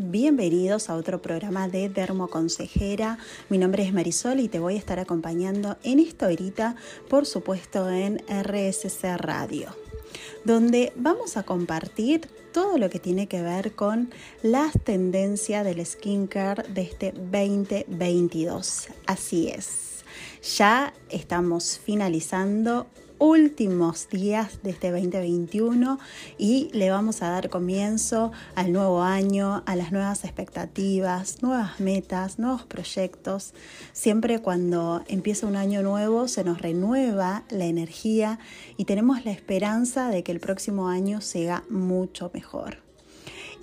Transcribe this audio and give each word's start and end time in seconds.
Bienvenidos 0.00 0.90
a 0.90 0.94
otro 0.94 1.20
programa 1.20 1.66
de 1.66 1.88
Dermoconsejera. 1.88 3.18
Mi 3.48 3.58
nombre 3.58 3.82
es 3.82 3.92
Marisol 3.92 4.38
y 4.38 4.46
te 4.46 4.60
voy 4.60 4.76
a 4.76 4.78
estar 4.78 5.00
acompañando 5.00 5.76
en 5.82 5.98
esta 5.98 6.28
horita, 6.28 6.76
por 7.10 7.26
supuesto, 7.26 7.90
en 7.90 8.22
RSC 8.28 9.16
Radio, 9.16 9.74
donde 10.44 10.92
vamos 10.94 11.36
a 11.36 11.42
compartir 11.42 12.28
todo 12.52 12.78
lo 12.78 12.90
que 12.90 13.00
tiene 13.00 13.26
que 13.26 13.42
ver 13.42 13.72
con 13.72 14.14
las 14.40 14.72
tendencias 14.84 15.64
del 15.64 15.84
skincare 15.84 16.62
de 16.72 16.82
este 16.82 17.10
2022. 17.10 18.90
Así 19.04 19.48
es, 19.48 20.04
ya 20.56 20.94
estamos 21.10 21.80
finalizando 21.84 22.86
últimos 23.18 24.08
días 24.08 24.62
de 24.62 24.70
este 24.70 24.90
2021 24.90 25.98
y 26.38 26.70
le 26.72 26.90
vamos 26.90 27.22
a 27.22 27.30
dar 27.30 27.50
comienzo 27.50 28.32
al 28.54 28.72
nuevo 28.72 29.02
año, 29.02 29.62
a 29.66 29.76
las 29.76 29.92
nuevas 29.92 30.24
expectativas, 30.24 31.42
nuevas 31.42 31.80
metas, 31.80 32.38
nuevos 32.38 32.64
proyectos. 32.64 33.54
Siempre 33.92 34.40
cuando 34.40 35.02
empieza 35.08 35.46
un 35.46 35.56
año 35.56 35.82
nuevo 35.82 36.28
se 36.28 36.44
nos 36.44 36.60
renueva 36.60 37.44
la 37.50 37.66
energía 37.66 38.38
y 38.76 38.84
tenemos 38.84 39.24
la 39.24 39.32
esperanza 39.32 40.08
de 40.08 40.22
que 40.22 40.32
el 40.32 40.40
próximo 40.40 40.88
año 40.88 41.20
sea 41.20 41.64
mucho 41.68 42.30
mejor. 42.32 42.78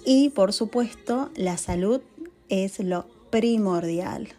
Y 0.05 0.29
por 0.29 0.53
supuesto, 0.53 1.31
la 1.35 1.57
salud 1.57 2.01
es 2.49 2.79
lo 2.79 3.07
primordial. 3.31 4.29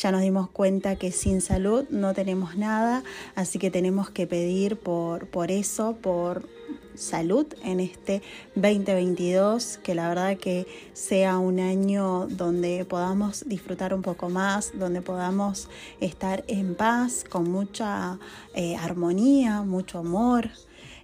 Ya 0.00 0.12
nos 0.12 0.20
dimos 0.20 0.48
cuenta 0.48 0.94
que 0.94 1.10
sin 1.10 1.40
salud 1.40 1.84
no 1.90 2.14
tenemos 2.14 2.56
nada, 2.56 3.02
así 3.34 3.58
que 3.58 3.68
tenemos 3.68 4.10
que 4.10 4.28
pedir 4.28 4.78
por, 4.78 5.26
por 5.26 5.50
eso, 5.50 5.96
por 6.00 6.48
salud 6.94 7.46
en 7.64 7.80
este 7.80 8.22
2022, 8.54 9.78
que 9.78 9.96
la 9.96 10.08
verdad 10.08 10.36
que 10.36 10.68
sea 10.92 11.38
un 11.38 11.58
año 11.58 12.28
donde 12.28 12.84
podamos 12.84 13.42
disfrutar 13.48 13.92
un 13.92 14.02
poco 14.02 14.28
más, 14.28 14.70
donde 14.78 15.02
podamos 15.02 15.68
estar 15.98 16.44
en 16.46 16.76
paz, 16.76 17.24
con 17.28 17.50
mucha 17.50 18.20
eh, 18.54 18.76
armonía, 18.76 19.62
mucho 19.62 19.98
amor. 19.98 20.48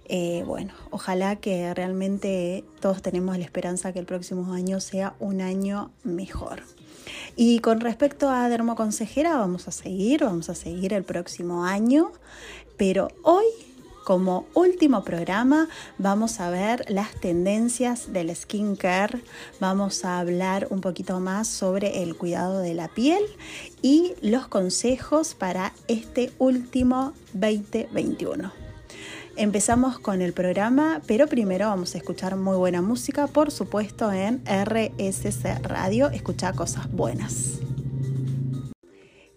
Eh, 0.05 0.43
bueno, 0.47 0.73
ojalá 0.89 1.35
que 1.35 1.73
realmente 1.73 2.63
todos 2.79 3.01
tenemos 3.01 3.37
la 3.37 3.43
esperanza 3.43 3.91
que 3.91 3.99
el 3.99 4.05
próximo 4.05 4.53
año 4.53 4.79
sea 4.79 5.17
un 5.19 5.41
año 5.41 5.91
mejor. 6.05 6.63
Y 7.35 7.59
con 7.59 7.79
respecto 7.81 8.29
a 8.29 8.49
Dermoconsejera, 8.49 9.37
vamos 9.37 9.67
a 9.67 9.71
seguir, 9.71 10.23
vamos 10.23 10.49
a 10.49 10.55
seguir 10.55 10.93
el 10.93 11.03
próximo 11.03 11.65
año, 11.65 12.11
pero 12.77 13.09
hoy 13.23 13.45
como 14.05 14.45
último 14.53 15.03
programa 15.03 15.67
vamos 15.97 16.39
a 16.39 16.51
ver 16.51 16.85
las 16.89 17.19
tendencias 17.19 18.13
del 18.13 18.33
skincare, 18.35 19.23
vamos 19.59 20.05
a 20.05 20.19
hablar 20.19 20.67
un 20.69 20.79
poquito 20.79 21.19
más 21.19 21.47
sobre 21.47 22.03
el 22.03 22.15
cuidado 22.15 22.59
de 22.59 22.75
la 22.75 22.87
piel 22.87 23.23
y 23.81 24.13
los 24.21 24.47
consejos 24.47 25.33
para 25.33 25.73
este 25.87 26.31
último 26.37 27.13
2021. 27.33 28.64
Empezamos 29.37 29.99
con 29.99 30.21
el 30.21 30.31
programa, 30.31 31.01
pero 31.07 31.27
primero 31.27 31.67
vamos 31.67 31.93
a 31.93 31.97
escuchar 31.97 32.37
muy 32.37 32.55
buena 32.55 32.81
música, 32.81 33.27
por 33.27 33.51
supuesto, 33.51 34.13
en 34.13 34.41
RSC 34.45 35.61
Radio. 35.61 36.09
Escucha 36.09 36.53
cosas 36.53 36.89
buenas. 36.89 37.59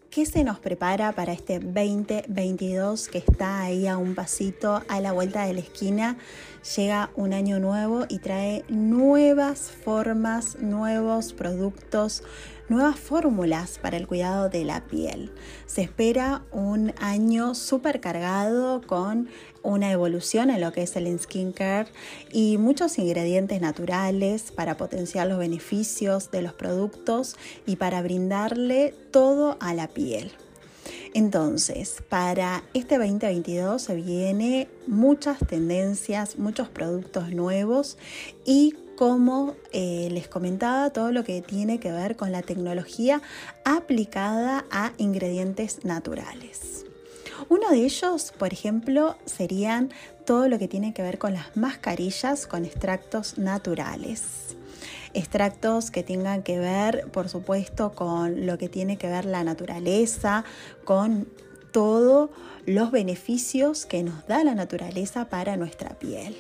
¿Qué 0.09 0.25
se 0.25 0.45
nos 0.45 0.61
prepara 0.61 1.11
para 1.11 1.33
este 1.33 1.59
2022 1.59 3.09
que 3.09 3.19
está 3.19 3.63
ahí 3.63 3.89
a 3.89 3.99
un 3.99 4.15
pasito 4.15 4.83
a 4.87 5.01
la 5.01 5.11
vuelta 5.11 5.45
de 5.47 5.55
la 5.55 5.61
esquina? 5.61 6.17
Llega 6.77 7.11
un 7.15 7.33
año 7.33 7.61
nuevo 7.61 8.05
y 8.09 8.19
trae 8.19 8.65
nuevas 8.69 9.71
formas, 9.71 10.59
nuevos 10.59 11.33
productos, 11.33 12.23
nuevas 12.69 12.99
fórmulas 12.99 13.79
para 13.79 13.97
el 13.97 14.07
cuidado 14.07 14.49
de 14.49 14.65
la 14.65 14.85
piel. 14.85 15.31
Se 15.67 15.83
espera 15.83 16.43
un 16.51 16.93
año 17.01 17.55
súper 17.55 18.01
cargado 18.01 18.83
con 18.83 19.29
una 19.63 19.93
evolución 19.93 20.51
en 20.51 20.61
lo 20.61 20.73
que 20.73 20.83
es 20.83 20.97
el 20.97 21.19
skincare 21.19 21.89
y 22.33 22.59
muchos 22.59 22.99
ingredientes 22.99 23.61
naturales 23.61 24.51
para 24.51 24.77
potenciar 24.77 25.29
los 25.29 25.39
beneficios 25.39 26.31
de 26.31 26.43
los 26.43 26.55
productos 26.55 27.37
y 27.67 27.77
para 27.77 28.03
brindarle 28.03 28.95
todo 29.11 29.57
a 29.61 29.75
la 29.75 29.89
piel. 29.89 30.33
Entonces, 31.15 32.03
para 32.09 32.65
este 32.75 32.99
2022 32.99 33.83
se 33.83 33.95
viene 33.95 34.69
muchas 34.87 35.39
tendencias, 35.39 36.39
muchos 36.39 36.69
productos 36.69 37.31
nuevos 37.33 37.97
y 38.45 38.75
como 38.97 39.55
eh, 39.73 40.09
les 40.11 40.27
comentaba, 40.27 40.91
todo 40.91 41.13
lo 41.13 41.23
que 41.23 41.41
tiene 41.41 41.79
que 41.79 41.93
ver 41.93 42.17
con 42.17 42.33
la 42.33 42.43
tecnología 42.43 43.23
aplicada 43.65 44.65
a 44.73 44.93
ingredientes 44.99 45.85
naturales. 45.85 46.85
Uno 47.49 47.71
de 47.71 47.85
ellos, 47.85 48.33
por 48.37 48.53
ejemplo, 48.53 49.17
serían 49.25 49.91
todo 50.29 50.47
lo 50.47 50.59
que 50.59 50.69
tiene 50.69 50.93
que 50.93 51.01
ver 51.01 51.19
con 51.19 51.33
las 51.33 51.57
mascarillas 51.57 52.47
con 52.47 52.67
extractos 52.67 53.39
naturales. 53.39 54.57
Extractos 55.15 55.91
que 55.91 56.03
tengan 56.03 56.43
que 56.43 56.59
ver, 56.59 57.11
por 57.13 57.31
supuesto, 57.31 57.93
con 57.93 58.45
lo 58.45 58.59
que 58.59 58.69
tiene 58.69 58.99
que 58.99 59.07
ver 59.07 59.25
la 59.25 59.43
naturaleza, 59.43 60.45
con 60.85 61.27
todo 61.73 62.31
los 62.67 62.91
beneficios 62.91 63.87
que 63.87 64.03
nos 64.03 64.27
da 64.27 64.45
la 64.45 64.55
naturaleza 64.55 65.31
para 65.31 65.57
nuestra 65.57 65.99
piel, 65.99 66.37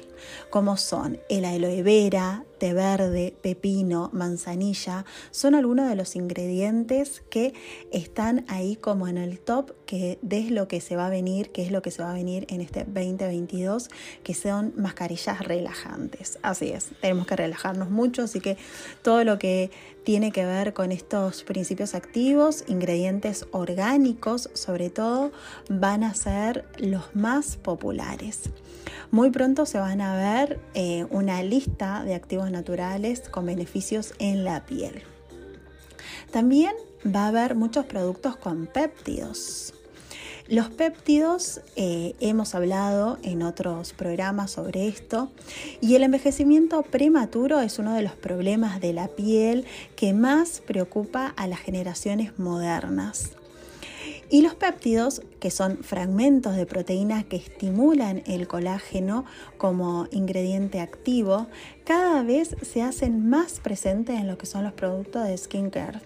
como 0.50 0.76
son 0.76 1.18
el 1.30 1.46
aloe 1.46 1.82
vera, 1.82 2.44
té 2.58 2.74
verde, 2.74 3.34
pepino, 3.40 4.10
manzanilla, 4.12 5.04
son 5.30 5.54
algunos 5.54 5.88
de 5.88 5.94
los 5.94 6.16
ingredientes 6.16 7.22
que 7.30 7.54
están 7.92 8.44
ahí 8.48 8.76
como 8.76 9.08
en 9.08 9.18
el 9.18 9.38
top, 9.38 9.72
que 9.86 10.18
es 10.28 10.50
lo 10.50 10.68
que 10.68 10.80
se 10.80 10.96
va 10.96 11.06
a 11.06 11.10
venir, 11.10 11.50
que 11.50 11.62
es 11.62 11.70
lo 11.70 11.82
que 11.82 11.90
se 11.90 12.02
va 12.02 12.10
a 12.10 12.14
venir 12.14 12.46
en 12.50 12.60
este 12.60 12.84
2022, 12.84 13.88
que 14.22 14.34
son 14.34 14.72
mascarillas 14.76 15.40
relajantes. 15.40 16.38
Así 16.42 16.70
es, 16.70 16.90
tenemos 17.00 17.26
que 17.26 17.36
relajarnos 17.36 17.90
mucho, 17.90 18.22
así 18.22 18.40
que 18.40 18.56
todo 19.02 19.24
lo 19.24 19.38
que 19.38 19.70
tiene 20.04 20.32
que 20.32 20.46
ver 20.46 20.72
con 20.72 20.90
estos 20.90 21.42
principios 21.44 21.94
activos, 21.94 22.64
ingredientes 22.66 23.46
orgánicos 23.50 24.48
sobre 24.54 24.88
todo, 24.88 25.32
van 25.68 26.02
a 26.02 26.14
ser 26.14 26.64
los 26.78 27.14
más 27.14 27.56
populares. 27.56 28.50
Muy 29.10 29.30
pronto 29.30 29.66
se 29.66 29.78
van 29.78 30.00
a 30.00 30.16
ver 30.16 30.60
eh, 30.74 31.06
una 31.10 31.42
lista 31.42 32.04
de 32.04 32.14
activos 32.14 32.47
naturales 32.50 33.28
con 33.28 33.46
beneficios 33.46 34.14
en 34.18 34.44
la 34.44 34.64
piel. 34.66 35.02
También 36.30 36.72
va 37.06 37.24
a 37.24 37.28
haber 37.28 37.54
muchos 37.54 37.86
productos 37.86 38.36
con 38.36 38.66
péptidos. 38.66 39.74
Los 40.48 40.70
péptidos, 40.70 41.60
eh, 41.76 42.14
hemos 42.20 42.54
hablado 42.54 43.18
en 43.22 43.42
otros 43.42 43.92
programas 43.92 44.52
sobre 44.52 44.88
esto, 44.88 45.30
y 45.82 45.94
el 45.94 46.02
envejecimiento 46.02 46.82
prematuro 46.82 47.60
es 47.60 47.78
uno 47.78 47.92
de 47.92 48.00
los 48.00 48.12
problemas 48.12 48.80
de 48.80 48.94
la 48.94 49.08
piel 49.08 49.66
que 49.94 50.14
más 50.14 50.62
preocupa 50.66 51.34
a 51.36 51.46
las 51.48 51.60
generaciones 51.60 52.38
modernas. 52.38 53.32
Y 54.30 54.42
los 54.42 54.54
péptidos, 54.54 55.22
que 55.40 55.50
son 55.50 55.78
fragmentos 55.78 56.54
de 56.54 56.66
proteínas 56.66 57.24
que 57.24 57.36
estimulan 57.36 58.22
el 58.26 58.46
colágeno 58.46 59.24
como 59.56 60.06
ingrediente 60.10 60.80
activo, 60.80 61.46
cada 61.84 62.22
vez 62.22 62.54
se 62.60 62.82
hacen 62.82 63.28
más 63.28 63.60
presentes 63.60 64.20
en 64.20 64.28
lo 64.28 64.36
que 64.36 64.44
son 64.44 64.64
los 64.64 64.74
productos 64.74 65.26
de 65.26 65.36
skincare. 65.36 66.00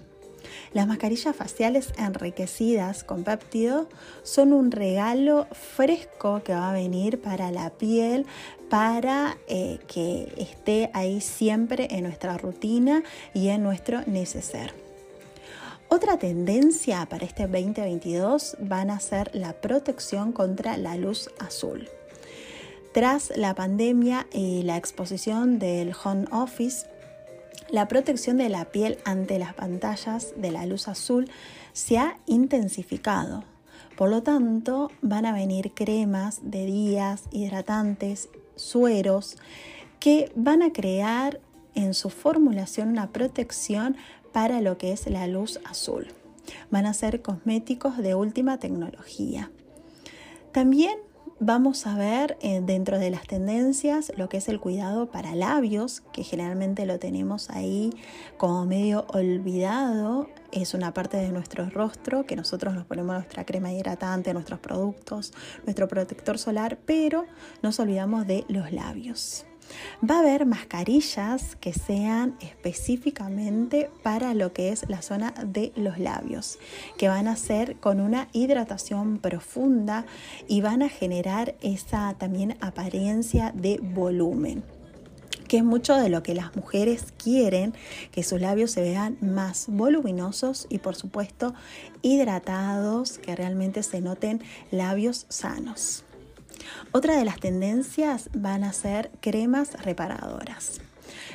Las 0.73 0.87
mascarillas 0.87 1.35
faciales 1.35 1.93
enriquecidas 1.99 3.05
con 3.05 3.25
péptido 3.25 3.89
son 4.23 4.53
un 4.53 4.71
regalo 4.71 5.47
fresco 5.51 6.43
que 6.45 6.53
va 6.53 6.71
a 6.71 6.75
venir 6.75 7.21
para 7.21 7.51
la 7.51 7.71
piel, 7.71 8.27
para 8.71 9.37
eh, 9.49 9.79
que 9.87 10.33
esté 10.37 10.91
ahí 10.95 11.21
siempre 11.21 11.89
en 11.91 12.05
nuestra 12.05 12.39
rutina 12.39 13.03
y 13.35 13.49
en 13.49 13.63
nuestro 13.63 14.03
neceser. 14.07 14.82
Otra 15.95 16.17
tendencia 16.17 17.05
para 17.05 17.27
este 17.27 17.47
2022 17.47 18.57
van 18.61 18.89
a 18.89 18.99
ser 18.99 19.31
la 19.35 19.53
protección 19.53 20.33
contra 20.33 20.79
la 20.79 20.97
luz 20.97 21.29
azul. 21.39 21.87
Tras 22.95 23.31
la 23.37 23.55
pandemia 23.55 24.27
y 24.33 24.63
la 24.63 24.79
exposición 24.79 25.59
del 25.59 25.93
home 26.03 26.25
office, 26.33 26.87
la 27.69 27.89
protección 27.89 28.39
de 28.39 28.49
la 28.49 28.65
piel 28.65 29.01
ante 29.05 29.39
las 29.39 29.53
pantallas 29.53 30.33
de 30.35 30.51
la 30.51 30.65
luz 30.65 30.89
azul 30.89 31.31
se 31.75 31.99
ha 31.99 32.17
intensificado. 32.25 33.45
Por 33.95 34.09
lo 34.09 34.23
tanto, 34.23 34.91
van 35.03 35.27
a 35.27 35.35
venir 35.35 35.73
cremas 35.75 36.41
de 36.43 36.65
días, 36.65 37.25
hidratantes, 37.33 38.31
sueros, 38.57 39.37
que 40.01 40.33
van 40.37 40.63
a 40.63 40.73
crear 40.73 41.39
en 41.75 41.93
su 41.93 42.09
formulación 42.09 42.89
una 42.89 43.11
protección 43.11 43.97
para 44.33 44.61
lo 44.61 44.79
que 44.79 44.93
es 44.93 45.09
la 45.09 45.27
luz 45.27 45.61
azul. 45.65 46.09
Van 46.71 46.87
a 46.87 46.95
ser 46.95 47.23
cosméticos 47.23 47.99
de 47.99 48.15
última 48.15 48.59
tecnología. 48.59 49.51
También 50.53 50.99
vamos 51.45 51.87
a 51.87 51.97
ver 51.97 52.37
eh, 52.41 52.61
dentro 52.63 52.99
de 52.99 53.11
las 53.11 53.27
tendencias 53.27 54.13
lo 54.17 54.29
que 54.29 54.37
es 54.37 54.49
el 54.49 54.61
cuidado 54.61 55.11
para 55.11 55.35
labios, 55.35 56.03
que 56.13 56.23
generalmente 56.23 56.87
lo 56.87 56.99
tenemos 56.99 57.51
ahí 57.51 57.91
como 58.37 58.65
medio 58.65 59.07
olvidado. 59.09 60.29
Es 60.53 60.75
una 60.75 60.95
parte 60.95 61.17
de 61.17 61.31
nuestro 61.31 61.69
rostro 61.69 62.27
que 62.27 62.37
nosotros 62.37 62.75
nos 62.75 62.87
ponemos 62.87 63.15
nuestra 63.15 63.45
crema 63.45 63.73
hidratante, 63.73 64.33
nuestros 64.33 64.61
productos, 64.61 65.33
nuestro 65.65 65.89
protector 65.89 66.39
solar, 66.39 66.79
pero 66.87 67.25
nos 67.63 67.81
olvidamos 67.81 68.27
de 68.27 68.45
los 68.49 68.71
labios. 68.73 69.47
Va 70.09 70.17
a 70.17 70.21
haber 70.21 70.47
mascarillas 70.47 71.57
que 71.57 71.73
sean 71.73 72.37
específicamente 72.41 73.91
para 74.03 74.35
lo 74.35 74.53
que 74.53 74.71
es 74.71 74.89
la 74.89 75.03
zona 75.03 75.33
de 75.45 75.73
los 75.77 75.99
labios, 75.99 76.59
que 76.99 77.09
van 77.09 77.29
a 77.29 77.37
ser 77.37 77.77
con 77.77 78.01
una 78.01 78.29
hidratación 78.33 79.19
profunda 79.19 80.05
y 80.49 80.61
van 80.61 80.83
a 80.83 80.89
generar 80.89 81.55
esa 81.63 82.15
también 82.19 82.57
apariencia 82.61 83.53
de 83.55 83.79
volumen 83.83 84.63
que 85.53 85.59
es 85.59 85.65
mucho 85.65 85.97
de 85.97 86.09
lo 86.09 86.23
que 86.23 86.35
las 86.35 86.57
mujeres 86.57 87.13
quieren, 87.23 87.75
que 88.11 88.23
sus 88.23 88.41
labios 88.41 88.71
se 88.71 88.81
vean 88.81 89.19
más 89.21 89.67
voluminosos 89.69 90.67
y 90.71 90.79
por 90.79 90.95
supuesto 90.95 91.53
hidratados, 92.01 93.19
que 93.19 93.37
realmente 93.37 93.83
se 93.83 94.01
noten 94.01 94.43
labios 94.71 95.27
sanos. 95.29 96.05
Otra 96.93 97.17
de 97.17 97.25
las 97.25 97.39
tendencias 97.39 98.31
van 98.35 98.65
a 98.65 98.73
ser 98.73 99.11
cremas 99.21 99.73
reparadoras. 99.83 100.81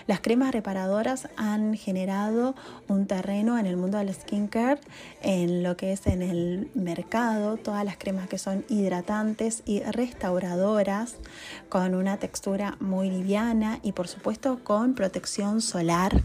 Las 0.07 0.21
cremas 0.21 0.53
reparadoras 0.53 1.27
han 1.35 1.75
generado 1.75 2.55
un 2.87 3.07
terreno 3.07 3.57
en 3.59 3.65
el 3.65 3.75
mundo 3.75 3.97
del 3.97 4.13
skincare, 4.13 4.79
en 5.21 5.63
lo 5.63 5.75
que 5.75 5.91
es 5.91 6.07
en 6.07 6.21
el 6.21 6.71
mercado, 6.73 7.57
todas 7.57 7.83
las 7.83 7.97
cremas 7.97 8.29
que 8.29 8.37
son 8.37 8.63
hidratantes 8.69 9.63
y 9.65 9.81
restauradoras, 9.81 11.17
con 11.67 11.93
una 11.93 12.17
textura 12.17 12.77
muy 12.79 13.09
liviana 13.09 13.79
y 13.83 13.91
por 13.91 14.07
supuesto 14.07 14.59
con 14.63 14.93
protección 14.93 15.61
solar. 15.61 16.21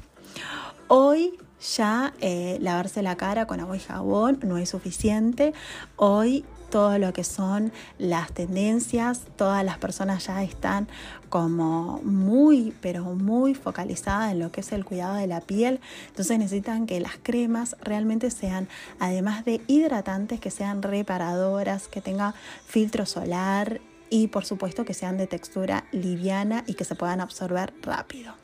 Hoy 0.87 1.39
ya 1.77 2.13
eh, 2.21 2.59
lavarse 2.61 3.03
la 3.03 3.17
cara 3.17 3.47
con 3.47 3.61
agua 3.61 3.77
y 3.77 3.81
jabón 3.81 4.41
no 4.43 4.59
es 4.59 4.71
suficiente. 4.71 5.55
Hoy 5.97 6.45
todo 6.73 6.97
lo 6.97 7.13
que 7.13 7.23
son 7.23 7.71
las 7.99 8.33
tendencias, 8.33 9.21
todas 9.37 9.63
las 9.63 9.77
personas 9.77 10.27
ya 10.27 10.43
están 10.43 10.89
como 11.29 12.01
muy, 12.03 12.75
pero 12.81 13.05
muy 13.05 13.55
focalizadas 13.55 14.33
en 14.33 14.39
lo 14.39 14.51
que 14.51 14.63
es 14.63 14.73
el 14.73 14.87
cuidado 14.87 15.17
de 15.17 15.27
la 15.27 15.43
piel, 15.43 15.81
entonces 16.09 16.39
necesitan 16.39 16.87
que 16.87 16.99
las 16.99 17.19
cremas 17.23 17.77
realmente 17.83 18.31
sean, 18.31 18.69
además 18.99 19.45
de 19.45 19.61
hidratantes, 19.67 20.41
que 20.41 20.51
sean 20.51 20.83
reparadoras, 20.83 21.89
que 21.89 22.01
tengan 22.01 22.33
filtro 22.65 23.05
solar 23.05 23.83
y 24.09 24.29
por 24.29 24.47
supuesto 24.47 24.87
que 24.87 24.95
sean 24.95 25.19
de 25.19 25.27
textura 25.27 25.85
liviana 25.93 26.65
y 26.67 26.73
que 26.73 26.85
se 26.85 26.95
puedan 26.95 27.21
absorber 27.21 27.75
rápido. 27.83 28.42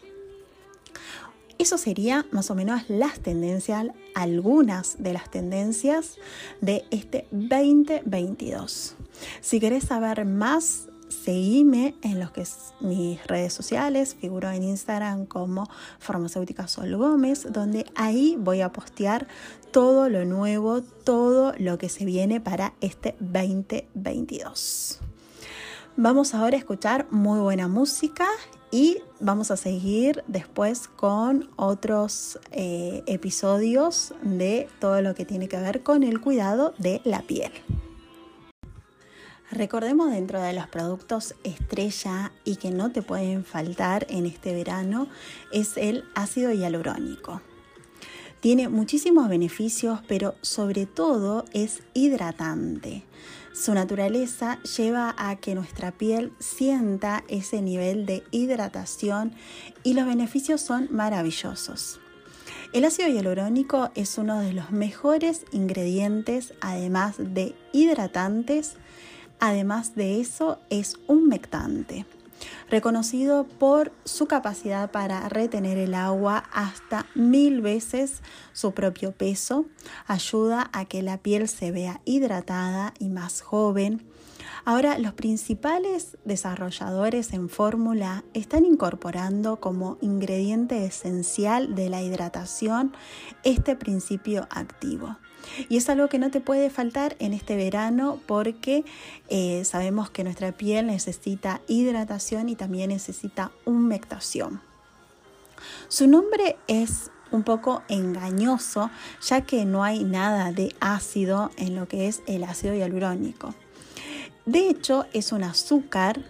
Eso 1.59 1.77
sería 1.77 2.25
más 2.31 2.53
o 2.53 2.55
menos 2.55 2.83
las 2.89 3.19
tendencias, 3.19 3.89
algunas 4.15 5.03
de 5.03 5.13
las 5.13 5.29
tendencias 5.29 6.17
de 6.61 6.85
este 6.91 7.27
2022. 7.33 8.95
Si 9.41 9.59
querés 9.59 9.85
saber 9.85 10.25
más, 10.25 10.89
seguime 11.09 11.97
en 12.03 12.21
los 12.21 12.31
que 12.31 12.45
mis 12.81 13.27
redes 13.27 13.53
sociales, 13.53 14.15
figuro 14.15 14.49
en 14.51 14.63
Instagram 14.63 15.27
como 15.27 15.69
farmacéutica 15.99 16.69
Sol 16.69 16.97
Gómez, 16.97 17.47
donde 17.51 17.87
ahí 17.97 18.37
voy 18.39 18.61
a 18.61 18.71
postear 18.71 19.27
todo 19.73 20.09
lo 20.09 20.25
nuevo, 20.25 20.83
todo 20.83 21.55
lo 21.59 21.77
que 21.77 21.89
se 21.89 22.05
viene 22.05 22.41
para 22.41 22.75
este 22.81 23.17
2022. 23.19 25.01
Vamos 25.97 26.35
ahora 26.35 26.55
a 26.55 26.61
escuchar 26.61 27.09
muy 27.11 27.41
buena 27.41 27.67
música 27.67 28.29
y 28.71 28.99
vamos 29.21 29.51
a 29.51 29.57
seguir 29.57 30.23
después 30.27 30.89
con 30.89 31.51
otros 31.57 32.39
eh, 32.51 33.03
episodios 33.07 34.15
de 34.23 34.69
todo 34.81 35.01
lo 35.01 35.15
que 35.15 35.25
tiene 35.25 35.49
que 35.49 35.59
ver 35.59 35.83
con 35.83 36.03
el 36.03 36.21
cuidado 36.21 36.75
de 36.79 37.01
la 37.05 37.23
piel. 37.23 37.53
Recordemos 39.51 40.11
dentro 40.11 40.43
de 40.43 40.53
los 40.53 40.67
productos 40.67 41.35
estrella 41.43 42.33
y 42.45 42.57
que 42.57 42.71
no 42.71 42.93
te 42.93 43.01
pueden 43.01 43.45
faltar 43.45 44.07
en 44.11 44.27
este 44.27 44.55
verano 44.55 45.09
es 45.53 45.79
el 45.79 46.05
ácido 46.15 46.53
hialurónico. 46.53 47.41
Tiene 48.41 48.69
muchísimos 48.69 49.29
beneficios, 49.29 50.01
pero 50.07 50.35
sobre 50.43 50.85
todo 50.85 51.45
es 51.53 51.83
hidratante. 51.95 53.05
Su 53.59 53.75
naturaleza 53.75 54.61
lleva 54.63 55.17
a 55.19 55.35
que 55.35 55.57
nuestra 55.57 55.91
piel 55.91 56.33
sienta 56.39 57.25
ese 57.27 57.61
nivel 57.61 58.07
de 58.07 58.23
hidratación 58.31 59.33
y 59.83 59.95
los 59.95 60.07
beneficios 60.07 60.61
son 60.61 60.87
maravillosos. 60.93 61.99
El 62.73 62.85
ácido 62.85 63.09
hialurónico 63.09 63.91
es 63.97 64.17
uno 64.17 64.39
de 64.39 64.53
los 64.53 64.71
mejores 64.71 65.45
ingredientes, 65.51 66.55
además 66.61 67.17
de 67.19 67.57
hidratantes, 67.73 68.77
además 69.41 69.97
de 69.97 70.21
eso 70.21 70.61
es 70.71 70.97
un 71.09 71.27
mectante 71.27 72.07
reconocido 72.71 73.45
por 73.45 73.93
su 74.05 74.27
capacidad 74.27 74.91
para 74.91 75.29
retener 75.29 75.79
el 75.79 75.95
agua 75.95 76.45
hasta 76.53 77.07
mil 77.15 77.61
veces 77.61 78.23
su 78.53 78.73
propio 78.73 79.13
peso, 79.13 79.67
ayuda 80.07 80.71
a 80.73 80.85
que 80.85 81.03
la 81.03 81.19
piel 81.19 81.49
se 81.49 81.71
vea 81.71 82.01
hidratada 82.05 82.95
y 82.99 83.09
más 83.09 83.41
joven. 83.41 84.07
Ahora, 84.65 84.99
los 84.99 85.15
principales 85.15 86.19
desarrolladores 86.25 87.33
en 87.33 87.49
fórmula 87.49 88.25
están 88.35 88.67
incorporando 88.67 89.61
como 89.61 89.97
ingrediente 90.01 90.85
esencial 90.85 91.75
de 91.75 91.89
la 91.89 92.03
hidratación 92.03 92.93
este 93.45 93.77
principio 93.77 94.47
activo. 94.51 95.17
Y 95.69 95.77
es 95.77 95.89
algo 95.89 96.09
que 96.09 96.19
no 96.19 96.31
te 96.31 96.41
puede 96.41 96.71
faltar 96.71 97.17
en 97.19 97.33
este 97.33 97.57
verano 97.57 98.21
porque 98.27 98.85
eh, 99.29 99.65
sabemos 99.65 100.11
que 100.11 100.25
nuestra 100.25 100.53
piel 100.53 100.87
necesita 100.87 101.61
hidratación 101.69 102.49
y 102.49 102.57
también 102.57 102.91
necesita 102.91 103.51
humectación. 103.65 104.61
Su 105.89 106.07
nombre 106.07 106.57
es 106.69 107.11
un 107.31 107.43
poco 107.43 107.83
engañoso 107.89 108.91
ya 109.21 109.43
que 109.43 109.65
no 109.65 109.85
hay 109.85 110.05
nada 110.05 110.53
de 110.53 110.75
ácido 110.81 111.51
en 111.57 111.77
lo 111.77 111.89
que 111.89 112.09
es 112.09 112.23
el 112.27 112.45
ácido 112.45 112.75
hialurónico. 112.75 113.55
De 114.47 114.69
hecho, 114.71 115.05
es 115.13 115.33
un 115.33 115.45
azúcar 115.45 116.25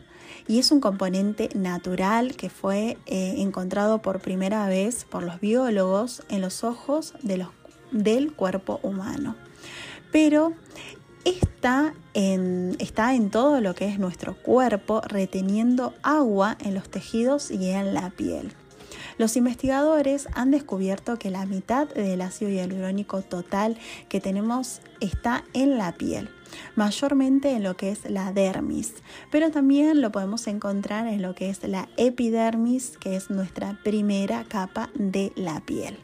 y 0.48 0.58
es 0.58 0.72
un 0.72 0.80
componente 0.80 1.50
natural 1.54 2.34
que 2.34 2.50
fue 2.50 2.96
eh, 3.06 3.34
encontrado 3.38 4.02
por 4.02 4.20
primera 4.20 4.66
vez 4.66 5.04
por 5.04 5.22
los 5.22 5.40
biólogos 5.40 6.22
en 6.28 6.40
los 6.40 6.64
ojos 6.64 7.14
de 7.22 7.36
los 7.36 7.50
del 7.90 8.32
cuerpo 8.32 8.80
humano. 8.82 9.36
Pero 10.12 10.54
está 11.24 11.94
en, 12.14 12.76
está 12.78 13.14
en 13.14 13.30
todo 13.30 13.60
lo 13.60 13.74
que 13.74 13.88
es 13.88 13.98
nuestro 13.98 14.36
cuerpo, 14.36 15.02
reteniendo 15.06 15.94
agua 16.02 16.56
en 16.60 16.74
los 16.74 16.88
tejidos 16.88 17.50
y 17.50 17.70
en 17.70 17.94
la 17.94 18.10
piel. 18.10 18.54
Los 19.18 19.36
investigadores 19.36 20.28
han 20.34 20.52
descubierto 20.52 21.18
que 21.18 21.30
la 21.30 21.44
mitad 21.44 21.88
del 21.88 22.20
ácido 22.22 22.50
hialurónico 22.50 23.22
total 23.22 23.76
que 24.08 24.20
tenemos 24.20 24.80
está 25.00 25.44
en 25.54 25.76
la 25.76 25.92
piel, 25.92 26.30
mayormente 26.76 27.50
en 27.50 27.64
lo 27.64 27.76
que 27.76 27.90
es 27.90 28.08
la 28.08 28.32
dermis, 28.32 28.94
pero 29.32 29.50
también 29.50 30.00
lo 30.00 30.12
podemos 30.12 30.46
encontrar 30.46 31.08
en 31.08 31.20
lo 31.20 31.34
que 31.34 31.50
es 31.50 31.66
la 31.66 31.88
epidermis, 31.96 32.96
que 32.98 33.16
es 33.16 33.28
nuestra 33.28 33.78
primera 33.82 34.44
capa 34.44 34.88
de 34.94 35.32
la 35.34 35.60
piel. 35.60 35.98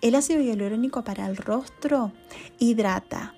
El 0.00 0.14
ácido 0.14 0.40
hialurónico 0.40 1.04
para 1.04 1.26
el 1.26 1.36
rostro 1.36 2.12
hidrata, 2.58 3.34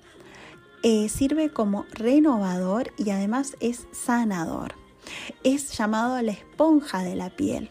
eh, 0.83 1.09
sirve 1.09 1.49
como 1.49 1.85
renovador 1.91 2.93
y 2.97 3.09
además 3.09 3.55
es 3.59 3.87
sanador. 3.91 4.75
Es 5.43 5.77
llamado 5.77 6.21
la 6.21 6.31
esponja 6.31 7.03
de 7.03 7.15
la 7.15 7.29
piel 7.29 7.69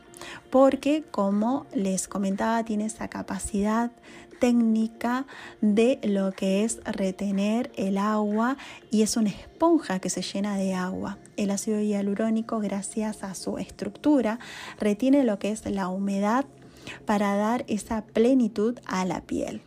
porque 0.50 1.04
como 1.10 1.66
les 1.74 2.08
comentaba 2.08 2.64
tiene 2.64 2.86
esa 2.86 3.08
capacidad 3.08 3.90
técnica 4.40 5.26
de 5.60 5.98
lo 6.02 6.32
que 6.32 6.64
es 6.64 6.80
retener 6.84 7.72
el 7.76 7.98
agua 7.98 8.56
y 8.90 9.02
es 9.02 9.16
una 9.16 9.30
esponja 9.30 10.00
que 10.00 10.10
se 10.10 10.22
llena 10.22 10.56
de 10.56 10.74
agua. 10.74 11.18
El 11.36 11.50
ácido 11.50 11.80
hialurónico, 11.80 12.58
gracias 12.60 13.24
a 13.24 13.34
su 13.34 13.58
estructura, 13.58 14.38
retiene 14.78 15.24
lo 15.24 15.38
que 15.38 15.50
es 15.50 15.64
la 15.66 15.88
humedad 15.88 16.44
para 17.04 17.36
dar 17.36 17.64
esa 17.68 18.04
plenitud 18.04 18.78
a 18.86 19.04
la 19.04 19.22
piel. 19.22 19.62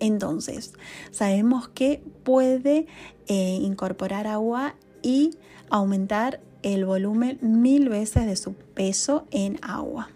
Entonces, 0.00 0.74
sabemos 1.10 1.68
que 1.68 2.02
puede 2.24 2.86
eh, 3.26 3.58
incorporar 3.62 4.26
agua 4.26 4.74
y 5.02 5.30
aumentar 5.70 6.40
el 6.62 6.84
volumen 6.84 7.38
mil 7.40 7.88
veces 7.88 8.26
de 8.26 8.36
su 8.36 8.54
peso 8.54 9.26
en 9.30 9.58
agua. 9.62 10.10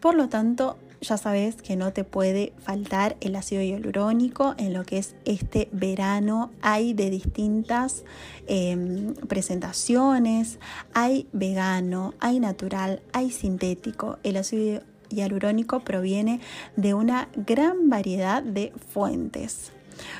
Por 0.00 0.14
lo 0.14 0.28
tanto, 0.28 0.78
ya 1.02 1.16
sabes 1.16 1.56
que 1.56 1.76
no 1.76 1.92
te 1.92 2.04
puede 2.04 2.52
faltar 2.58 3.16
el 3.20 3.34
ácido 3.34 3.60
hialurónico 3.60 4.54
en 4.56 4.72
lo 4.72 4.84
que 4.84 4.98
es 4.98 5.16
este 5.24 5.68
verano. 5.72 6.50
Hay 6.62 6.94
de 6.94 7.10
distintas 7.10 8.04
em, 8.46 9.14
presentaciones, 9.14 10.58
hay 10.94 11.28
vegano, 11.32 12.14
hay 12.20 12.40
natural, 12.40 13.02
hay 13.12 13.30
sintético. 13.30 14.18
El 14.22 14.36
ácido 14.36 14.82
hialurónico 15.12 15.80
proviene 15.80 16.40
de 16.76 16.94
una 16.94 17.28
gran 17.36 17.88
variedad 17.88 18.42
de 18.42 18.72
fuentes. 18.88 19.72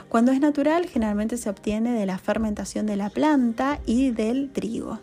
Cuando 0.08 0.32
es 0.32 0.40
natural, 0.40 0.86
generalmente 0.86 1.36
se 1.36 1.50
obtiene 1.50 1.92
de 1.92 2.06
la 2.06 2.18
fermentación 2.18 2.86
de 2.86 2.96
la 2.96 3.10
planta 3.10 3.80
y 3.86 4.10
del 4.10 4.50
trigo. 4.52 5.00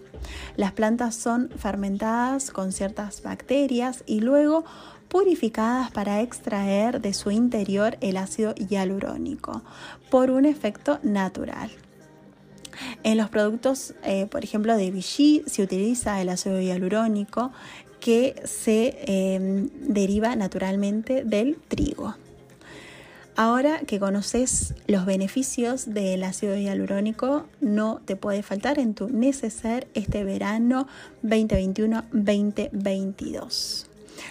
Las 0.55 0.74
plantas 0.74 1.15
son 1.15 1.50
fermentadas 1.58 2.51
con 2.51 2.72
ciertas 2.72 3.24
bacterias 3.24 4.03
y 4.05 4.19
luego 4.19 4.65
purificadas 5.08 5.91
para 5.91 6.22
extraer 6.22 7.01
de 7.01 7.13
su 7.13 7.31
interior 7.31 7.98
el 8.01 8.17
ácido 8.17 8.53
hialurónico 8.55 9.63
por 10.12 10.29
un 10.29 10.46
efecto 10.46 11.00
natural. 11.01 11.72
En 13.03 13.17
los 13.17 13.29
productos, 13.29 13.93
eh, 14.03 14.27
por 14.27 14.43
ejemplo, 14.43 14.77
de 14.77 14.91
Vichy 14.91 15.43
se 15.48 15.63
utiliza 15.63 16.22
el 16.22 16.29
ácido 16.29 16.62
hialurónico 16.62 17.51
que 18.00 18.36
se 18.46 18.98
em, 19.06 19.70
deriva 19.82 20.36
naturalmente 20.36 21.24
del 21.24 21.58
trigo. 21.68 22.15
Ahora 23.36 23.82
que 23.88 24.00
conoces 24.00 24.74
los 24.88 25.06
beneficios 25.06 25.94
del 25.94 26.24
ácido 26.24 26.58
hialurónico, 26.58 27.46
no 27.62 28.01
te 28.03 28.15
puede 28.18 28.44
faltar 28.44 28.77
en 28.79 28.94
tu 28.94 29.08
neceser 29.08 29.88
este 29.94 30.25
verano 30.25 30.88
2021-2022. 31.24 33.86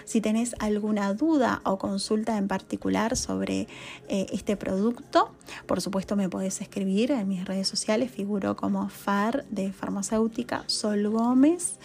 Si 0.05 0.21
tenés 0.21 0.55
alguna 0.59 1.15
duda 1.15 1.61
o 1.65 1.79
consulta 1.79 2.37
en 2.37 2.49
particular 2.49 3.17
sobre 3.17 3.69
eh, 4.09 4.27
este 4.33 4.57
producto, 4.57 5.33
por 5.67 5.81
supuesto 5.81 6.17
me 6.17 6.29
podés 6.29 6.61
escribir 6.61 7.11
en 7.11 7.29
mis 7.29 7.45
redes 7.45 7.69
sociales, 7.69 8.11
figuro 8.11 8.57
como 8.57 8.89
FAR 8.89 9.45
de 9.51 9.73
farmacéutica 9.73 10.65
Sol 10.67 11.09
Gómez 11.09 11.79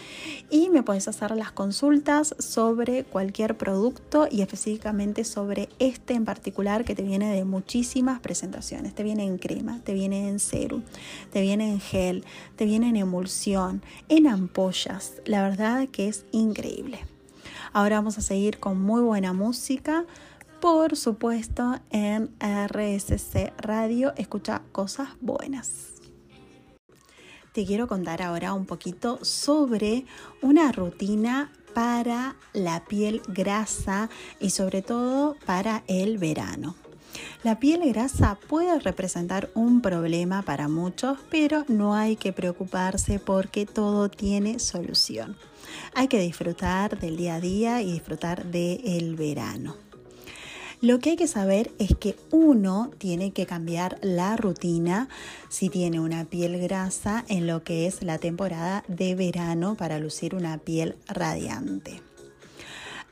y 0.50 0.70
me 0.70 0.84
podés 0.84 1.08
hacer 1.08 1.32
las 1.32 1.52
consultas 1.52 2.36
sobre 2.40 3.04
cualquier 3.04 3.58
producto 3.58 4.28
y 4.30 4.42
específicamente 4.42 5.24
sobre 5.24 5.70
este 5.80 6.14
en 6.14 6.26
particular 6.26 6.86
que 6.86 6.96
te 6.96 7.04
viene 7.04 7.34
de 7.34 7.46
muchísimas 7.46 8.20
presentaciones. 8.20 8.94
Te 8.96 9.04
viene 9.04 9.24
en 9.26 9.38
crema, 9.38 9.80
te 9.84 9.94
viene 9.94 10.28
en 10.28 10.40
serum, 10.40 10.84
te 11.32 11.42
viene 11.42 11.70
en 11.72 11.80
gel, 11.80 12.24
te 12.56 12.66
viene 12.66 12.90
en 12.90 12.96
emulsión, 12.98 13.82
en 14.10 14.28
ampollas. 14.28 15.14
La 15.26 15.44
verdad 15.44 15.88
que 15.90 16.08
es 16.08 16.26
increíble. 16.32 17.13
Ahora 17.74 17.96
vamos 17.96 18.20
a 18.20 18.22
seguir 18.22 18.60
con 18.60 18.80
muy 18.80 19.02
buena 19.02 19.34
música. 19.34 20.06
Por 20.62 20.96
supuesto, 20.96 21.80
en 21.90 22.30
RSC 22.40 23.52
Radio 23.58 24.14
escucha 24.16 24.62
cosas 24.72 25.10
buenas. 25.20 25.94
Te 27.52 27.66
quiero 27.66 27.88
contar 27.88 28.22
ahora 28.22 28.54
un 28.54 28.68
poquito 28.68 29.18
sobre 29.26 30.06
una 30.44 30.72
rutina 30.72 31.52
para 31.74 32.36
la 32.54 32.86
piel 32.86 33.24
grasa 33.28 34.10
y 34.40 34.52
sobre 34.52 34.84
todo 34.84 35.36
para 35.46 35.84
el 35.88 36.20
verano. 36.20 36.76
La 37.44 37.60
piel 37.60 37.82
grasa 37.92 38.38
puede 38.48 38.80
representar 38.80 39.50
un 39.54 39.82
problema 39.82 40.42
para 40.42 40.68
muchos, 40.68 41.18
pero 41.30 41.66
no 41.68 41.94
hay 41.96 42.16
que 42.16 42.34
preocuparse 42.34 43.20
porque 43.20 43.66
todo 43.66 44.10
tiene 44.10 44.60
solución. 44.60 45.36
Hay 45.94 46.08
que 46.08 46.20
disfrutar 46.20 47.00
del 47.00 47.18
día 47.18 47.36
a 47.36 47.42
día 47.42 47.82
y 47.82 47.92
disfrutar 47.92 48.46
del 48.46 49.16
verano. 49.16 49.76
Lo 50.84 51.00
que 51.00 51.12
hay 51.12 51.16
que 51.16 51.28
saber 51.28 51.72
es 51.80 51.96
que 51.96 52.18
uno 52.30 52.92
tiene 52.98 53.32
que 53.32 53.46
cambiar 53.46 54.00
la 54.02 54.36
rutina 54.36 55.08
si 55.48 55.70
tiene 55.70 56.02
una 56.02 56.26
piel 56.26 56.60
grasa 56.60 57.24
en 57.30 57.48
lo 57.48 57.64
que 57.64 57.88
es 57.88 58.04
la 58.04 58.18
temporada 58.18 58.84
de 58.90 59.16
verano 59.16 59.76
para 59.76 59.98
lucir 60.00 60.36
una 60.36 60.58
piel 60.58 60.98
radiante. 61.08 62.02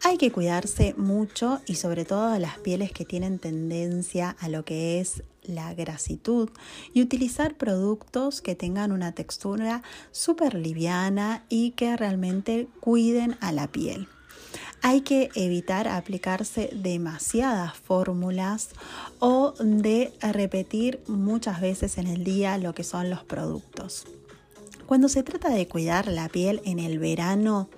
Hay 0.04 0.18
que 0.18 0.32
cuidarse 0.32 0.96
mucho 0.98 1.62
y 1.68 1.76
sobre 1.76 2.06
todo 2.06 2.38
las 2.40 2.58
pieles 2.58 2.92
que 2.92 3.06
tienen 3.06 3.38
tendencia 3.38 4.36
a 4.40 4.50
lo 4.50 4.66
que 4.66 5.00
es 5.00 5.24
la 5.44 5.76
grasitud 5.76 6.50
y 6.92 7.04
utilizar 7.04 7.56
productos 7.56 8.42
que 8.42 8.56
tengan 8.56 8.92
una 8.92 9.12
textura 9.12 9.84
súper 10.12 10.56
liviana 10.56 11.46
y 11.50 11.72
que 11.72 11.96
realmente 11.98 12.68
cuiden 12.80 13.38
a 13.42 13.52
la 13.52 13.68
piel. 13.68 14.08
Hay 14.82 15.02
que 15.02 15.30
evitar 15.36 15.88
aplicarse 15.88 16.72
demasiadas 16.74 17.78
fórmulas 17.78 18.70
o 19.20 19.54
de 19.60 20.12
repetir 20.20 21.00
muchas 21.08 21.62
veces 21.62 22.00
en 22.00 22.08
el 22.08 22.24
día 22.24 22.58
lo 22.58 22.74
que 22.74 22.84
son 22.84 23.12
los 23.12 23.24
productos. 23.24 24.08
Cuando 24.88 25.08
se 25.10 25.22
trata 25.22 25.50
de 25.50 25.68
cuidar 25.68 26.08
la 26.08 26.28
piel 26.28 26.60
en 26.66 26.80
el 26.80 26.98
verano, 26.98 27.70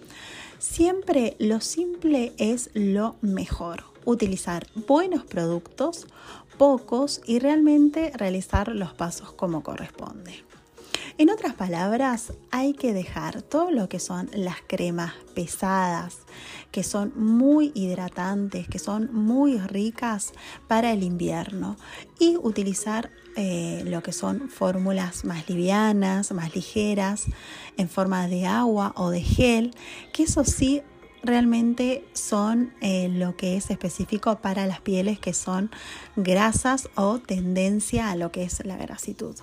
Siempre 0.64 1.36
lo 1.40 1.60
simple 1.60 2.32
es 2.38 2.70
lo 2.74 3.18
mejor. 3.20 3.84
Utilizar 4.06 4.66
buenos 4.88 5.26
productos, 5.26 6.08
pocos 6.58 7.20
y 7.26 7.40
realmente 7.40 8.14
realizar 8.16 8.70
los 8.70 8.94
pasos 8.94 9.34
como 9.34 9.62
corresponde. 9.62 10.46
En 11.18 11.30
otras 11.30 11.54
palabras, 11.54 12.32
hay 12.50 12.74
que 12.74 12.94
dejar 12.94 13.42
todo 13.42 13.72
lo 13.72 13.90
que 13.90 14.00
son 14.00 14.30
las 14.34 14.56
cremas 14.66 15.14
pesadas, 15.36 16.20
que 16.72 16.84
son 16.84 17.12
muy 17.18 17.74
hidratantes, 17.76 18.66
que 18.70 18.80
son 18.80 19.14
muy 19.14 19.58
ricas 19.58 20.32
para 20.70 20.94
el 20.94 21.04
invierno 21.04 21.76
y 22.20 22.38
utilizar 22.38 23.12
eh, 23.36 23.84
lo 23.86 24.04
que 24.04 24.12
son 24.12 24.50
fórmulas 24.50 25.26
más 25.26 25.50
livianas, 25.50 26.32
más 26.32 26.56
ligeras, 26.56 27.26
en 27.78 27.90
forma 27.90 28.28
de 28.28 28.46
agua 28.46 28.94
o 28.96 29.10
de 29.10 29.22
gel, 29.22 29.76
que 30.12 30.24
eso 30.24 30.44
sí 30.44 30.82
realmente 31.24 32.06
son 32.14 32.74
eh, 32.82 33.10
lo 33.10 33.36
que 33.36 33.56
es 33.58 33.70
específico 33.70 34.38
para 34.40 34.68
las 34.68 34.82
pieles 34.82 35.20
que 35.20 35.34
son 35.34 35.72
grasas 36.16 36.90
o 36.96 37.20
tendencia 37.20 38.12
a 38.12 38.16
lo 38.16 38.32
que 38.32 38.44
es 38.44 38.64
la 38.66 38.78
grasitud. 38.78 39.36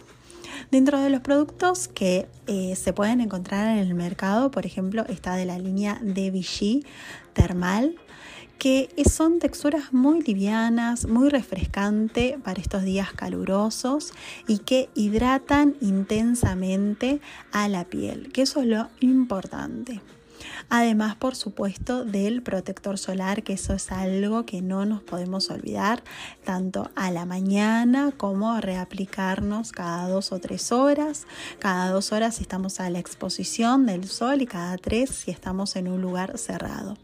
Dentro 0.71 1.01
de 1.01 1.11
los 1.11 1.21
productos 1.21 1.89
que 1.89 2.29
eh, 2.47 2.77
se 2.77 2.93
pueden 2.93 3.21
encontrar 3.21 3.77
en 3.77 3.79
el 3.79 3.95
mercado, 3.95 4.51
por 4.51 4.67
ejemplo, 4.67 5.05
está 5.09 5.35
de 5.37 5.47
la 5.47 5.59
línea 5.59 5.99
de 6.03 6.31
Vichy 6.31 6.85
Thermal, 7.33 7.97
que 8.61 8.91
son 9.11 9.39
texturas 9.39 9.95
muy 9.95 10.21
livianas, 10.21 11.07
muy 11.07 11.31
refrescantes 11.31 12.37
para 12.45 12.61
estos 12.61 12.83
días 12.83 13.11
calurosos 13.15 14.13
y 14.47 14.59
que 14.59 14.91
hidratan 14.95 15.77
intensamente 15.81 17.23
a 17.53 17.69
la 17.69 17.85
piel, 17.85 18.31
que 18.33 18.43
eso 18.43 18.61
es 18.61 18.67
lo 18.67 18.89
importante. 19.01 20.03
Además, 20.69 21.17
por 21.17 21.35
supuesto, 21.35 22.05
del 22.05 22.43
protector 22.43 22.99
solar, 22.99 23.43
que 23.43 23.55
eso 23.55 23.73
es 23.75 23.91
algo 23.93 24.47
que 24.47 24.63
no 24.63 24.85
nos 24.85 25.03
podemos 25.03 25.51
olvidar, 25.51 26.03
tanto 26.45 26.91
a 26.95 27.11
la 27.11 27.27
mañana 27.27 28.13
como 28.17 28.61
reaplicarnos 28.61 29.73
cada 29.73 30.09
dos 30.09 30.33
o 30.33 30.39
tres 30.39 30.73
horas. 30.73 31.27
Cada 31.59 31.91
dos 31.91 32.13
horas 32.13 32.37
si 32.37 32.43
estamos 32.43 32.81
a 32.81 32.91
la 32.91 32.99
exposición 32.99 33.87
del 33.87 34.09
sol 34.09 34.43
y 34.43 34.47
cada 34.47 34.77
tres 34.79 35.11
si 35.11 35.31
estamos 35.31 35.77
en 35.77 35.89
un 35.89 36.01
lugar 36.01 36.39
cerrado. 36.39 36.97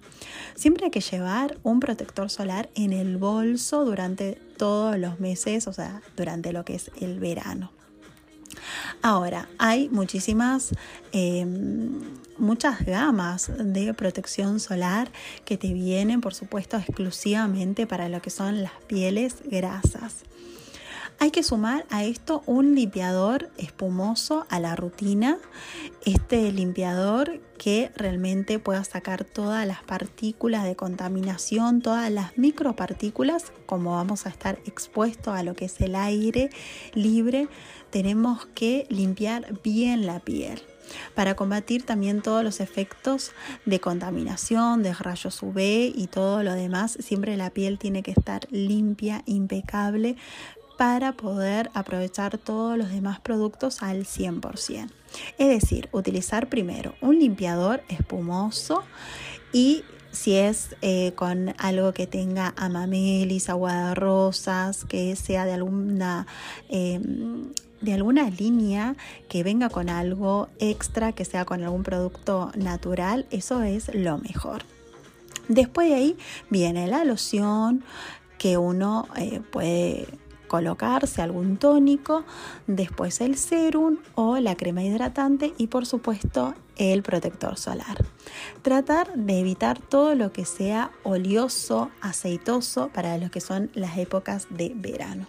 Siempre 0.54 0.86
hay 0.86 0.90
que 0.90 1.00
llevar 1.00 1.58
un 1.62 1.80
protector 1.80 2.30
solar 2.30 2.70
en 2.74 2.92
el 2.92 3.18
bolso 3.18 3.84
durante 3.84 4.40
todos 4.56 4.98
los 4.98 5.20
meses, 5.20 5.66
o 5.66 5.72
sea, 5.72 6.00
durante 6.16 6.52
lo 6.52 6.64
que 6.64 6.74
es 6.76 6.90
el 7.00 7.18
verano. 7.18 7.75
Ahora, 9.02 9.48
hay 9.58 9.88
muchísimas, 9.88 10.72
em, 11.12 12.00
muchas 12.38 12.84
gamas 12.84 13.50
de 13.58 13.94
protección 13.94 14.60
solar 14.60 15.10
que 15.44 15.56
te 15.56 15.72
vienen, 15.72 16.20
por 16.20 16.34
supuesto, 16.34 16.76
exclusivamente 16.76 17.86
para 17.86 18.08
lo 18.08 18.20
que 18.20 18.30
son 18.30 18.62
las 18.62 18.72
pieles 18.86 19.36
grasas. 19.44 20.24
Hay 21.18 21.30
que 21.30 21.42
sumar 21.42 21.86
a 21.88 22.04
esto 22.04 22.42
un 22.44 22.74
limpiador 22.74 23.50
espumoso 23.56 24.46
a 24.50 24.60
la 24.60 24.76
rutina. 24.76 25.38
Este 26.04 26.52
limpiador 26.52 27.40
que 27.56 27.90
realmente 27.96 28.58
pueda 28.58 28.84
sacar 28.84 29.24
todas 29.24 29.66
las 29.66 29.82
partículas 29.82 30.64
de 30.64 30.76
contaminación, 30.76 31.80
todas 31.80 32.10
las 32.10 32.36
micropartículas, 32.36 33.52
como 33.64 33.92
vamos 33.92 34.26
a 34.26 34.28
estar 34.28 34.58
expuestos 34.66 35.34
a 35.34 35.42
lo 35.42 35.54
que 35.54 35.64
es 35.64 35.80
el 35.80 35.96
aire 35.96 36.50
libre, 36.92 37.48
tenemos 37.88 38.44
que 38.54 38.86
limpiar 38.90 39.58
bien 39.62 40.04
la 40.04 40.20
piel 40.20 40.60
para 41.14 41.34
combatir 41.34 41.84
también 41.84 42.22
todos 42.22 42.44
los 42.44 42.60
efectos 42.60 43.32
de 43.64 43.80
contaminación, 43.80 44.82
de 44.82 44.94
rayos 44.94 45.42
UV 45.42 45.92
y 45.94 46.08
todo 46.10 46.42
lo 46.42 46.52
demás. 46.52 46.96
Siempre 47.00 47.36
la 47.36 47.50
piel 47.50 47.78
tiene 47.78 48.02
que 48.02 48.12
estar 48.12 48.46
limpia, 48.50 49.22
impecable 49.26 50.16
para 50.76 51.12
poder 51.12 51.70
aprovechar 51.74 52.38
todos 52.38 52.76
los 52.76 52.90
demás 52.90 53.20
productos 53.20 53.82
al 53.82 54.04
100%. 54.04 54.90
Es 55.38 55.48
decir, 55.48 55.88
utilizar 55.92 56.48
primero 56.48 56.94
un 57.00 57.18
limpiador 57.18 57.82
espumoso 57.88 58.82
y 59.52 59.84
si 60.12 60.34
es 60.34 60.76
eh, 60.80 61.12
con 61.14 61.54
algo 61.58 61.92
que 61.92 62.06
tenga 62.06 62.54
amamelis, 62.56 63.50
agua 63.50 63.88
de 63.88 63.94
rosas, 63.94 64.84
que 64.84 65.14
sea 65.14 65.44
de 65.44 65.52
alguna 65.52 66.26
em, 66.68 67.52
de 67.80 67.92
alguna 67.92 68.30
línea 68.30 68.96
que 69.28 69.42
venga 69.42 69.68
con 69.68 69.90
algo 69.90 70.48
extra, 70.58 71.12
que 71.12 71.26
sea 71.26 71.44
con 71.44 71.62
algún 71.62 71.82
producto 71.82 72.50
natural, 72.56 73.26
eso 73.30 73.62
es 73.62 73.94
lo 73.94 74.16
mejor. 74.18 74.62
Después 75.48 75.88
de 75.88 75.94
ahí 75.94 76.16
viene 76.50 76.86
la 76.86 77.04
loción 77.04 77.84
que 78.38 78.56
uno 78.56 79.06
eh, 79.16 79.40
puede 79.52 80.08
colocarse 80.46 81.22
algún 81.22 81.56
tónico, 81.56 82.24
después 82.66 83.20
el 83.20 83.36
serum 83.36 83.98
o 84.14 84.38
la 84.38 84.56
crema 84.56 84.82
hidratante 84.82 85.52
y 85.58 85.68
por 85.68 85.86
supuesto 85.86 86.54
el 86.76 87.02
protector 87.02 87.58
solar. 87.58 88.04
Tratar 88.62 89.14
de 89.14 89.40
evitar 89.40 89.80
todo 89.80 90.14
lo 90.14 90.32
que 90.32 90.44
sea 90.44 90.90
oleoso, 91.02 91.90
aceitoso 92.00 92.90
para 92.92 93.18
los 93.18 93.30
que 93.30 93.40
son 93.40 93.70
las 93.74 93.98
épocas 93.98 94.46
de 94.50 94.72
verano. 94.74 95.26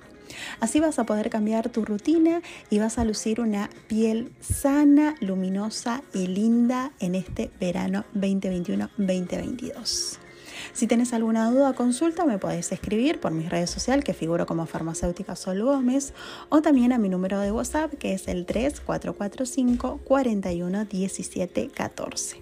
Así 0.60 0.80
vas 0.80 1.00
a 1.00 1.06
poder 1.06 1.30
cambiar 1.30 1.70
tu 1.70 1.86
rutina 1.86 2.42
y 2.70 2.80
vas 2.80 2.98
a 2.98 3.06
lucir 3.06 3.40
una 3.40 3.70
piel 3.88 4.34
sana, 4.40 5.16
luminosa 5.22 6.02
y 6.14 6.28
linda 6.28 6.92
en 7.00 7.16
este 7.16 7.50
verano 7.60 8.06
2021-2022. 8.16 10.27
Si 10.74 10.88
tienes 10.88 11.14
alguna 11.14 11.50
duda 11.50 11.72
o 11.72 11.76
consulta, 11.76 12.26
me 12.26 12.38
podés 12.38 12.72
escribir 12.72 13.20
por 13.20 13.32
mis 13.32 13.50
redes 13.50 13.70
sociales, 13.70 14.04
que 14.04 14.14
figuro 14.14 14.46
como 14.46 14.66
farmacéutica 14.66 15.36
Sol 15.36 15.64
Gómez, 15.64 16.14
o 16.50 16.62
también 16.62 16.94
a 16.94 16.98
mi 16.98 17.10
número 17.10 17.40
de 17.40 17.52
WhatsApp, 17.52 17.94
que 17.96 18.14
es 18.14 18.28
el 18.28 18.46
3445 18.46 20.02
41 20.04 20.86
17 20.86 21.70
14. 21.70 22.42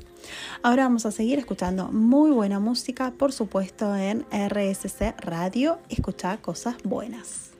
Ahora 0.63 0.83
vamos 0.83 1.05
a 1.05 1.11
seguir 1.11 1.39
escuchando 1.39 1.91
muy 1.91 2.31
buena 2.31 2.59
música, 2.59 3.11
por 3.11 3.31
supuesto 3.31 3.95
en 3.95 4.25
RSC 4.31 5.15
Radio, 5.19 5.79
escucha 5.89 6.37
cosas 6.37 6.75
buenas. 6.83 7.51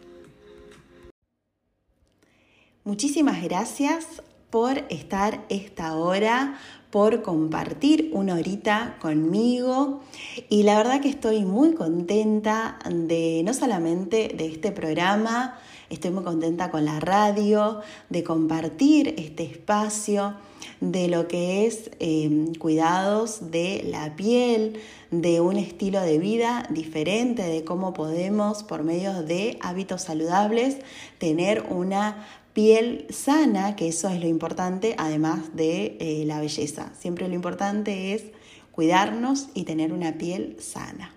Muchísimas 2.83 3.41
gracias 3.43 4.21
por 4.55 4.85
estar 4.87 5.43
esta 5.49 5.97
hora, 5.97 6.57
por 6.89 7.23
compartir 7.23 8.11
una 8.13 8.35
horita 8.35 8.95
conmigo. 9.01 9.99
Y 10.47 10.63
la 10.63 10.77
verdad 10.77 11.01
que 11.01 11.09
estoy 11.09 11.43
muy 11.43 11.73
contenta 11.73 12.79
de 12.89 13.41
no 13.43 13.53
solamente 13.53 14.29
de 14.29 14.45
este 14.45 14.71
programa, 14.71 15.59
estoy 15.89 16.11
muy 16.11 16.23
contenta 16.23 16.71
con 16.71 16.85
la 16.85 17.01
radio, 17.01 17.81
de 18.09 18.23
compartir 18.23 19.15
este 19.17 19.43
espacio, 19.43 20.35
de 20.79 21.09
lo 21.09 21.27
que 21.27 21.67
es 21.67 21.91
eh, 21.99 22.53
cuidados 22.57 23.51
de 23.51 23.83
la 23.85 24.15
piel, 24.15 24.79
de 25.11 25.41
un 25.41 25.57
estilo 25.57 25.99
de 25.99 26.17
vida 26.17 26.65
diferente, 26.69 27.43
de 27.43 27.65
cómo 27.65 27.91
podemos 27.93 28.63
por 28.63 28.83
medio 28.83 29.21
de 29.21 29.57
hábitos 29.61 30.03
saludables 30.03 30.77
tener 31.17 31.65
una 31.69 32.25
piel 32.55 33.05
sana, 33.09 33.75
que 33.75 33.89
eso 33.89 34.07
es 34.07 34.21
lo 34.21 34.27
importante, 34.27 34.95
además 34.97 35.55
de 35.55 35.97
eh, 35.99 36.23
la 36.25 36.39
belleza. 36.39 36.93
Siempre 36.97 37.27
lo 37.27 37.35
importante 37.35 38.13
es 38.13 38.23
cuidarnos 38.71 39.49
y 39.53 39.65
tener 39.65 39.91
una 39.91 40.17
piel 40.17 40.55
sana. 40.61 41.13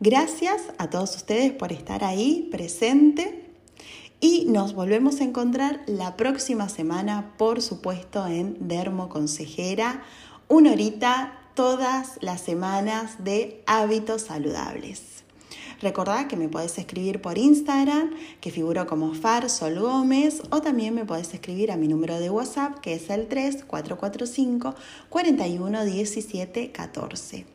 Gracias 0.00 0.62
a 0.78 0.90
todos 0.90 1.14
ustedes 1.14 1.52
por 1.52 1.72
estar 1.72 2.02
ahí 2.02 2.48
presente 2.50 3.44
y 4.20 4.46
nos 4.46 4.74
volvemos 4.74 5.20
a 5.20 5.24
encontrar 5.24 5.82
la 5.86 6.16
próxima 6.16 6.68
semana, 6.68 7.34
por 7.38 7.62
supuesto, 7.62 8.26
en 8.26 8.66
Dermo 8.66 9.08
Consejera, 9.08 10.02
una 10.48 10.72
horita 10.72 11.38
todas 11.54 12.18
las 12.20 12.40
semanas 12.40 13.22
de 13.22 13.62
hábitos 13.66 14.22
saludables. 14.22 15.11
Recordá 15.82 16.28
que 16.28 16.36
me 16.36 16.48
podés 16.48 16.78
escribir 16.78 17.20
por 17.20 17.36
Instagram, 17.36 18.12
que 18.40 18.52
figuro 18.52 18.86
como 18.86 19.14
Far 19.14 19.50
Sol 19.50 19.80
Gómez, 19.80 20.40
o 20.50 20.62
también 20.62 20.94
me 20.94 21.04
podés 21.04 21.34
escribir 21.34 21.72
a 21.72 21.76
mi 21.76 21.88
número 21.88 22.20
de 22.20 22.30
WhatsApp, 22.30 22.78
que 22.78 22.94
es 22.94 23.10
el 23.10 23.26
3445 23.26 24.76
41 25.08 25.84
17 25.84 26.70
14. 26.70 27.46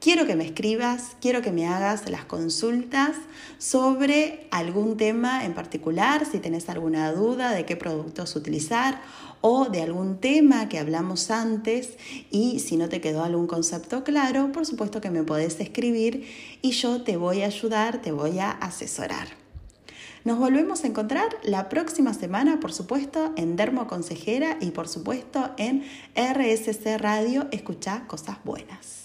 Quiero 0.00 0.26
que 0.26 0.34
me 0.34 0.46
escribas, 0.46 1.16
quiero 1.20 1.42
que 1.42 1.52
me 1.52 1.66
hagas 1.66 2.08
las 2.08 2.24
consultas 2.24 3.16
sobre 3.58 4.46
algún 4.50 4.96
tema 4.96 5.44
en 5.44 5.52
particular, 5.52 6.24
si 6.24 6.38
tenés 6.38 6.70
alguna 6.70 7.12
duda 7.12 7.50
de 7.50 7.66
qué 7.66 7.76
productos 7.76 8.34
utilizar 8.34 9.02
o 9.40 9.66
de 9.66 9.82
algún 9.82 10.18
tema 10.18 10.68
que 10.68 10.78
hablamos 10.78 11.30
antes 11.30 11.96
y 12.30 12.60
si 12.60 12.76
no 12.76 12.88
te 12.88 13.00
quedó 13.00 13.24
algún 13.24 13.46
concepto 13.46 14.04
claro, 14.04 14.52
por 14.52 14.66
supuesto 14.66 15.00
que 15.00 15.10
me 15.10 15.22
podés 15.22 15.60
escribir 15.60 16.26
y 16.62 16.72
yo 16.72 17.02
te 17.02 17.16
voy 17.16 17.42
a 17.42 17.46
ayudar, 17.46 18.02
te 18.02 18.12
voy 18.12 18.38
a 18.38 18.50
asesorar. 18.50 19.28
Nos 20.24 20.38
volvemos 20.38 20.84
a 20.84 20.88
encontrar 20.88 21.28
la 21.42 21.68
próxima 21.68 22.12
semana, 22.12 22.60
por 22.60 22.72
supuesto, 22.72 23.32
en 23.36 23.56
Dermo 23.56 23.86
Consejera 23.86 24.58
y 24.60 24.72
por 24.72 24.88
supuesto 24.88 25.50
en 25.56 25.84
RSC 26.14 26.98
Radio. 26.98 27.46
Escucha 27.52 28.06
cosas 28.06 28.36
buenas. 28.44 28.97